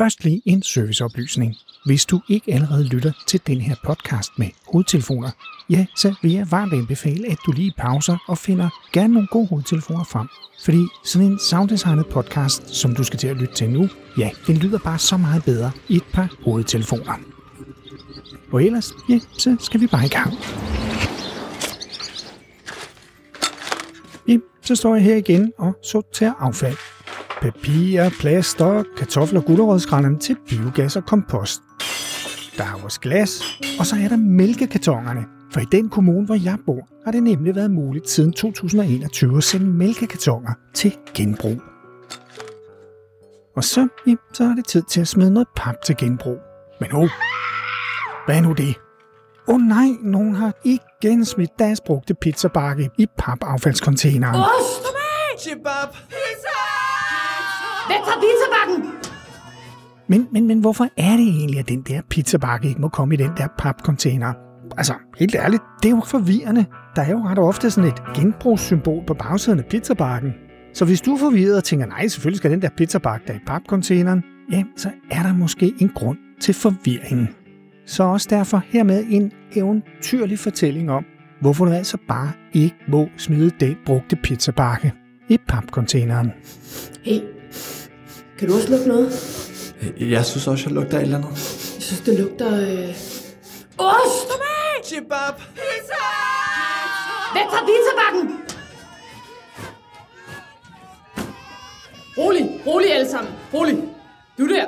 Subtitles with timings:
[0.00, 1.56] Først lige en serviceoplysning.
[1.86, 5.30] Hvis du ikke allerede lytter til den her podcast med hovedtelefoner,
[5.70, 9.46] ja, så vil jeg varmt anbefale, at du lige pauser og finder gerne nogle gode
[9.46, 10.28] hovedtelefoner frem.
[10.64, 14.56] Fordi sådan en sounddesignet podcast, som du skal til at lytte til nu, ja, den
[14.56, 17.14] lyder bare så meget bedre i et par hovedtelefoner.
[18.52, 20.34] Og ellers, ja, så skal vi bare i gang.
[24.28, 26.76] Ja, så står jeg her igen og sorterer affald.
[27.40, 31.60] Papir, plaster, kartofler og til biogas og kompost.
[32.56, 33.42] Der er også glas,
[33.78, 35.24] og så er der mælkekartonerne.
[35.52, 39.44] For i den kommune, hvor jeg bor, har det nemlig været muligt siden 2021 at
[39.44, 41.60] sende mælkekartoner til genbrug.
[43.56, 46.38] Og så, ja, så er det tid til at smide noget pap til genbrug.
[46.80, 47.08] Men oh,
[48.26, 48.74] hvad er nu det?
[49.48, 54.34] Åh oh nej, nogen har igen smidt deres brugte pizzabakke i papaffaldscontaineren.
[54.34, 54.86] Ost!
[55.38, 55.88] Chibab!
[58.00, 59.00] Væk fra pizzabakken!
[60.08, 63.16] Men, men, men hvorfor er det egentlig, at den der pizzabakke ikke må komme i
[63.16, 64.32] den der papcontainer?
[64.76, 66.64] Altså, helt ærligt, det er jo forvirrende.
[66.96, 70.34] Der er jo ret ofte sådan et genbrugssymbol på bagsiden af pizzabakken.
[70.74, 73.40] Så hvis du er forvirret og tænker, nej, selvfølgelig skal den der pizzabakke der i
[73.46, 77.28] papcontaineren, ja, så er der måske en grund til forvirringen.
[77.86, 81.04] Så også derfor hermed en eventyrlig fortælling om,
[81.40, 84.92] hvorfor du altså bare ikke må smide den brugte pizzabakke
[85.28, 86.32] i papcontaineren.
[87.04, 87.20] Hey,
[88.40, 89.08] kan du også lugte noget?
[90.00, 91.30] Jeg synes også, jeg lugter et eller andet.
[91.74, 92.60] Jeg synes, det lugter...
[92.60, 92.88] Øh...
[93.78, 94.30] Ost!
[94.84, 95.34] Chibab!
[97.34, 98.38] Væk fra pizzabakken!
[102.18, 103.32] Rolig, rolig alle sammen.
[103.54, 103.78] Rolig.
[104.38, 104.64] Du der,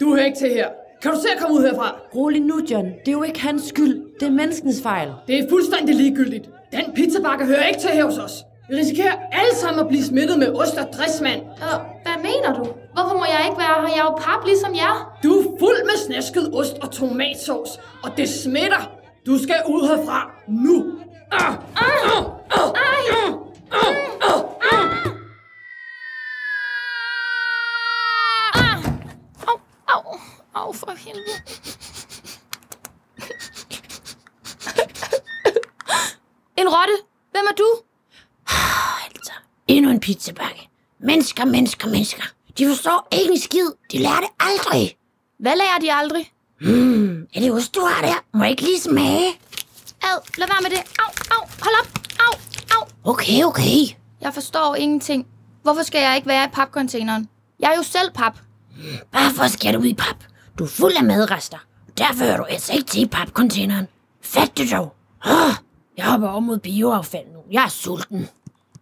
[0.00, 0.68] du hører ikke til her.
[1.02, 1.96] Kan du se at komme ud herfra?
[2.14, 2.86] Rolig nu, John.
[2.86, 4.00] Det er jo ikke hans skyld.
[4.20, 5.08] Det er menneskens fejl.
[5.26, 6.48] Det er fuldstændig ligegyldigt.
[6.72, 8.32] Den pizzabakke hører ikke til her hos os.
[8.70, 11.40] Vi risikerer alle sammen at blive smittet med ost og dressmand.
[11.40, 12.70] Øh, hvad mener du?
[12.92, 13.88] Hvorfor må jeg ikke være her?
[13.88, 15.18] Jeg er jo pap ligesom jer.
[15.22, 18.90] Du er fuld med snæsket ost og tomatsauce, og det smitter.
[19.26, 20.98] Du skal ud herfra nu.
[21.32, 23.34] Ah, ah, ah, Ej!
[23.72, 23.90] Ah!
[29.48, 30.18] Au, au,
[30.54, 31.36] au for helvede.
[36.56, 36.92] En rotte.
[37.30, 37.68] Hvem er du?
[39.04, 39.32] Altså,
[39.68, 40.68] endnu en pizzabakke.
[41.00, 42.22] Mennesker, mennesker, mennesker.
[42.58, 43.68] De forstår ikke en skid.
[43.92, 44.96] De lærer det aldrig.
[45.38, 46.32] Hvad lærer de aldrig?
[46.60, 48.24] Hmm, er det ost, du har der?
[48.38, 49.28] Må jeg ikke lige smage?
[50.02, 50.78] Ad, lad være med det.
[50.98, 51.98] Au, au, hold op.
[52.26, 52.32] Au,
[52.76, 53.12] au.
[53.12, 53.96] Okay, okay.
[54.20, 55.26] Jeg forstår ingenting.
[55.62, 57.28] Hvorfor skal jeg ikke være i papcontaineren?
[57.60, 58.38] Jeg er jo selv pap.
[59.10, 60.16] Hvorfor skal du i pap?
[60.58, 61.58] Du er fuld af madrester.
[61.98, 63.88] Derfor hører du altså ikke til i papcontaineren.
[64.22, 64.94] Fat det dog.
[65.24, 65.52] Oh,
[65.96, 67.38] jeg hopper over mod bioaffald nu.
[67.50, 68.28] Jeg er sulten.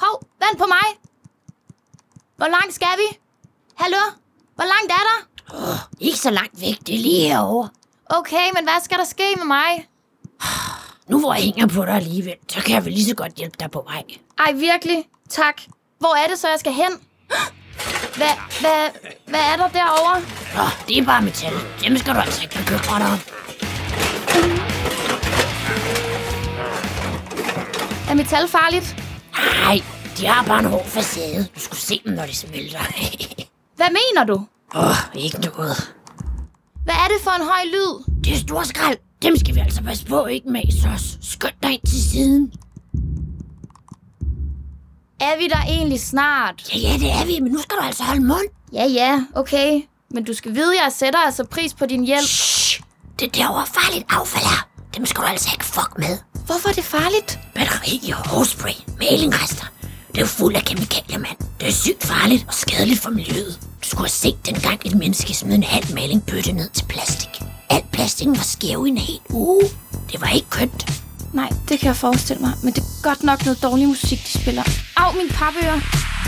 [0.00, 1.00] Hov, vent på mig.
[2.36, 3.18] Hvor langt skal vi?
[3.76, 3.96] Hallo?
[4.54, 5.18] Hvor langt er der?
[5.72, 6.78] Oh, ikke så langt væk.
[6.86, 7.68] Det er lige herovre.
[8.06, 9.88] Okay, men hvad skal der ske med mig?
[11.08, 13.56] Nu hvor jeg hænger på dig alligevel, så kan jeg vel lige så godt hjælpe
[13.60, 14.02] dig på vej.
[14.38, 15.04] Ej, virkelig?
[15.30, 15.62] Tak.
[15.98, 16.92] Hvor er det så, jeg skal hen?
[18.16, 18.88] Hvad, hvad,
[19.26, 20.20] hvad er der derovre?
[20.56, 21.52] Nå, det er bare metal.
[21.84, 23.18] Dem skal du altså ikke bekymre dig om.
[28.10, 28.96] Er metal farligt?
[29.64, 29.82] Nej,
[30.18, 31.46] de har bare en hård facade.
[31.54, 32.78] Du skulle se dem, når de smelter.
[33.76, 34.46] Hvad mener du?
[34.74, 35.94] Åh, oh, ikke noget.
[36.84, 38.14] Hvad er det for en høj lyd?
[38.24, 38.98] Det er stor skrald.
[39.22, 41.18] Dem skal vi altså passe på, ikke mas os.
[41.22, 42.52] Skynd dig ind til siden.
[45.20, 46.74] Er vi der egentlig snart?
[46.74, 48.48] Ja, ja, det er vi, men nu skal du altså holde mund.
[48.72, 49.82] Ja, ja, okay.
[50.10, 52.26] Men du skal vide, at jeg sætter altså pris på din hjælp.
[52.26, 52.82] Shh,
[53.20, 54.68] det derovre farligt affald her.
[54.96, 56.18] Dem skal du altså ikke fuck med.
[56.46, 57.38] Hvorfor er det farligt?
[57.54, 59.66] Batteri og hårspray, malingrester.
[60.14, 61.38] Det er jo fuld af kemikalier, mand.
[61.60, 63.54] Det er sygt farligt og skadeligt for miljøet.
[63.82, 67.34] Du skulle have set dengang et menneske smed en halv malingbøtte ned til plastik.
[67.70, 69.62] Al plastikken var skæv i en hel uge.
[70.12, 70.80] Det var ikke kønt.
[71.32, 72.52] Nej, det kan jeg forestille mig.
[72.64, 74.64] Men det er godt nok noget dårlig musik, de spiller.
[74.96, 75.78] Au, min papører.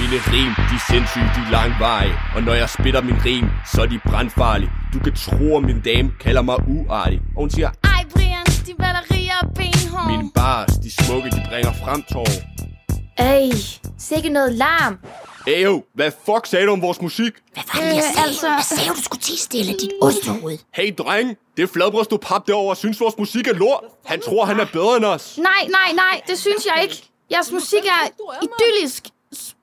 [0.00, 3.82] Mine rim, de er sindssygt, de er langvarige Og når jeg spiller min rim, så
[3.82, 7.70] er de brandfarlige Du kan tro, at min dame kalder mig uartig Og hun siger,
[7.84, 10.16] Ej, Brian, de batterier er benhårde.
[10.16, 12.53] mine bars, de smukke, de bringer frem tår
[13.18, 13.50] Ej,
[13.98, 14.98] sikke noget larm.
[15.46, 17.32] Ayo, hvad fuck sagde du om vores musik?
[17.52, 18.28] Hvad var det, jeg Øh, sagde?
[18.28, 20.58] altså- Hvad sagde du, du skulle til stille dit osthoved?
[20.74, 24.44] Hey dreng, det er fladbryst, du pap derovre synes vores musik er lort Han tror,
[24.44, 27.02] han er bedre end os Nej, nej, nej, det synes jeg ikke.
[27.30, 28.08] Jeres musik er
[28.42, 29.04] idyllisk,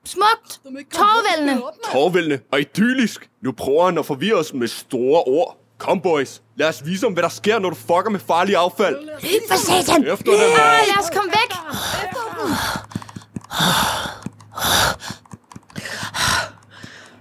[0.04, 0.60] smukt,
[0.94, 1.62] tårvældende.
[1.92, 6.68] Tårvældende og idyllisk Nu prøver han at forvirre os med store ord Kom boys, lad
[6.68, 10.06] os vise dem, hvad der sker, når du fucker med farlig affald Løb for satan!
[10.06, 11.56] Efter dem Ej, lad os komme væk.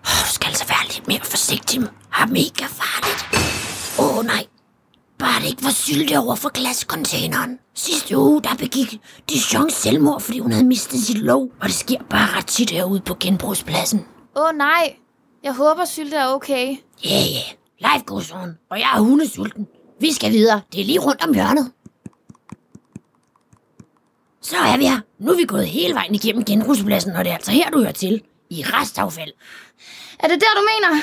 [0.03, 1.81] Du skal altså være lidt mere forsigtig.
[1.81, 3.21] var mega farligt.
[3.99, 4.45] Åh oh, nej.
[5.91, 7.59] Sylte over for glascontaineren.
[7.73, 11.41] Sidste uge, der begik Dijon selvmord, fordi hun havde mistet sit lov.
[11.61, 14.05] Og det sker bare ret tit herude på genbrugspladsen.
[14.35, 14.95] Åh oh, nej.
[15.43, 16.67] Jeg håber, Sylte er okay.
[17.03, 17.41] Ja, yeah, ja.
[17.81, 17.93] Yeah.
[17.93, 18.57] Life goes on.
[18.69, 19.67] Og jeg er hundesulten.
[19.99, 20.61] Vi skal videre.
[20.71, 21.71] Det er lige rundt om hjørnet.
[24.41, 24.99] Så er vi her.
[25.19, 27.91] Nu er vi gået hele vejen igennem genbrugspladsen, og det er altså her, du hører
[27.91, 28.21] til.
[28.49, 29.31] I restaffald.
[30.19, 31.01] Er det der, du mener?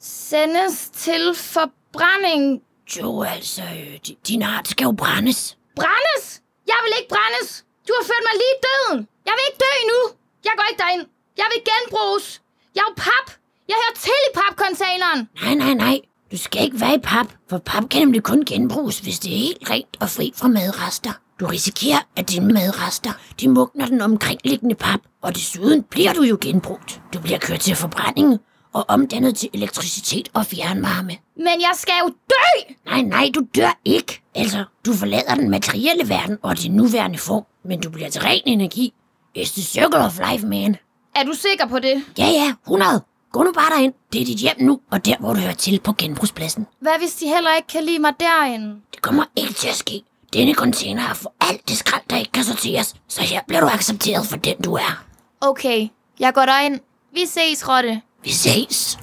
[0.00, 2.62] Sendes til forbrænding.
[2.96, 5.56] Jo, altså, øh, di- din art skal jo brændes.
[5.76, 6.24] Brændes?
[6.66, 7.64] Jeg vil ikke brændes.
[7.88, 9.08] Du har ført mig lige i døden.
[9.26, 10.00] Jeg vil ikke dø endnu.
[10.44, 11.04] Jeg går ikke derind.
[11.40, 12.26] Jeg vil genbruges.
[12.74, 13.26] Jeg er jo pap.
[13.68, 15.20] Jeg hører til i papcontaineren.
[15.42, 16.00] Nej, nej, nej.
[16.32, 19.38] Du skal ikke være i pap, for pap kan nemlig kun genbruges, hvis det er
[19.38, 21.12] helt rent og fri fra madrester.
[21.40, 26.38] Du risikerer, at dine madrester, de mugner den omkringliggende pap, og desuden bliver du jo
[26.40, 27.00] genbrugt.
[27.14, 28.38] Du bliver kørt til forbrænding
[28.76, 31.16] og omdannet til elektricitet og fjernvarme.
[31.36, 32.74] Men jeg skal jo dø!
[32.86, 34.22] Nej, nej, du dør ikke.
[34.34, 38.42] Altså, du forlader den materielle verden og din nuværende form, men du bliver til ren
[38.46, 38.92] energi.
[39.38, 40.76] It's the circle of life, man.
[41.14, 42.04] Er du sikker på det?
[42.18, 43.02] Ja, ja, 100.
[43.32, 43.92] Gå nu bare derind.
[44.12, 46.66] Det er dit hjem nu, og der, hvor du hører til på genbrugspladsen.
[46.80, 48.76] Hvad hvis de heller ikke kan lide mig derinde?
[48.94, 50.02] Det kommer ikke til at ske.
[50.32, 53.66] Denne container er for alt det skrald, der ikke kan sorteres, så her bliver du
[53.66, 55.04] accepteret for den, du er.
[55.40, 55.88] Okay,
[56.20, 56.80] jeg går derind.
[57.14, 58.00] Vi ses, Rotte.
[58.26, 58.98] Vi ses.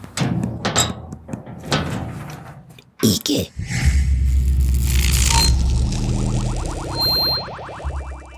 [3.03, 3.51] Ikke.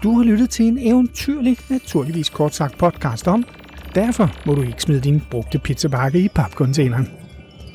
[0.03, 3.45] Du har lyttet til en eventyrlig, naturligvis kort sagt podcast om,
[3.95, 7.09] derfor må du ikke smide din brugte pizzabakke i papcontaineren.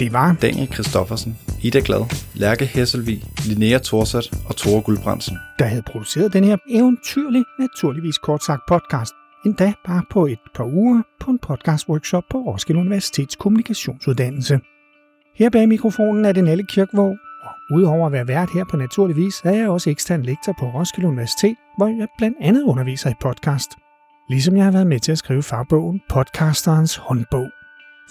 [0.00, 2.04] Det var Daniel Christoffersen, Ida Glad,
[2.34, 5.38] Lærke Hesselvig, Linnea Thorsat og Tore Guldbrandsen.
[5.58, 9.14] der havde produceret den her eventyrlig, naturligvis kort sagt podcast,
[9.44, 14.60] endda bare på et par uger på en podcast-workshop på Roskilde Universitets kommunikationsuddannelse.
[15.36, 19.40] Her bag mikrofonen er det Nalle Kirkvåg, og udover at være vært her på Naturligvis,
[19.44, 23.70] er jeg også ekstern lektor på Roskilde Universitet, hvor jeg blandt andet underviser i podcast.
[24.28, 27.50] Ligesom jeg har været med til at skrive fagbogen Podcasterens håndbog.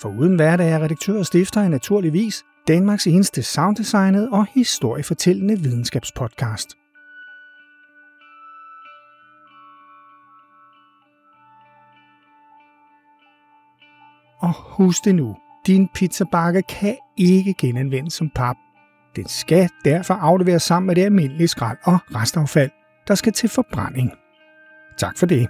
[0.01, 6.78] For uden hverdag er redaktør og stifter af Naturligvis Danmarks eneste sounddesignet og historiefortællende videnskabspodcast.
[14.39, 15.35] Og husk det nu,
[15.67, 18.55] din pizzabakke kan ikke genanvendes som pap.
[19.15, 22.71] Den skal derfor afleveres sammen med det almindelige skrald og restaffald,
[23.07, 24.11] der skal til forbrænding.
[24.97, 25.47] Tak for det.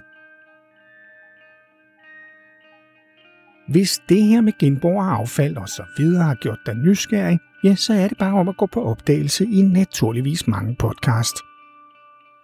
[3.68, 7.74] Hvis det her med genbrug og affald og så videre har gjort dig nysgerrig, ja,
[7.74, 11.36] så er det bare om at gå på opdagelse i naturligvis mange podcast.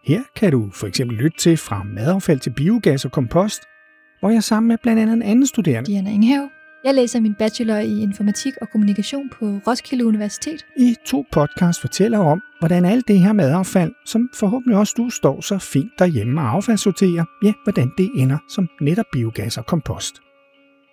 [0.04, 3.62] Her kan du for eksempel lytte til fra madaffald til biogas og kompost,
[4.20, 6.48] hvor jeg sammen med blandt andet en anden studerende Diana Inghave.
[6.84, 10.66] Jeg læser min bachelor i informatik og kommunikation på Roskilde Universitet.
[10.76, 15.40] i to podcast fortæller om, hvordan alt det her madaffald, som forhåbentlig også du står
[15.40, 20.14] så fint derhjemme og affaldssorterer, ja, hvordan det ender som netop biogas og kompost.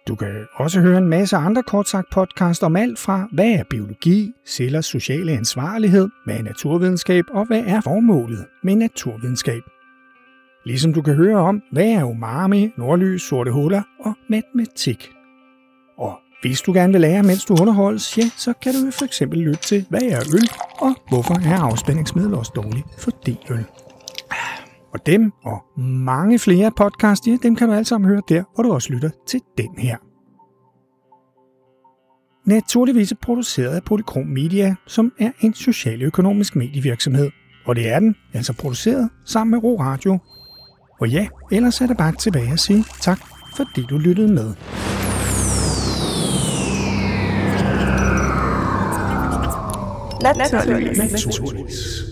[0.07, 3.63] Du kan også høre en masse andre kort sagt podcast om alt fra, hvad er
[3.69, 9.61] biologi, cellers sociale ansvarlighed, hvad er naturvidenskab og hvad er formålet med naturvidenskab.
[10.65, 15.09] Ligesom du kan høre om, hvad er umami, nordlys, sorte huller og matematik.
[15.97, 19.05] Og hvis du gerne vil lære, mens du underholdes, ja, så kan du jo for
[19.05, 23.65] eksempel lytte til, hvad er øl, og hvorfor er afspændingsmiddel også dårligt for det øl.
[24.93, 28.63] Og dem og mange flere podcasts, ja, dem kan du alle sammen høre der, hvor
[28.63, 29.97] du også lytter til den her.
[32.45, 37.29] Naturligvis er produceret af Polychrom Media, som er en socialøkonomisk medievirksomhed.
[37.65, 40.19] Og det er den, altså produceret sammen med Ro Radio.
[41.03, 43.19] Og ja, ellers er det bare tilbage at sige tak,
[43.55, 44.53] fordi du lyttede med.
[50.21, 50.97] Naturligvis.
[50.97, 52.03] Naturligvis.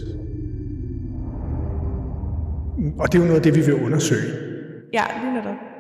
[3.00, 4.34] Og det er jo noget af det, vi vil undersøge.
[4.94, 5.71] Ja, lige netop.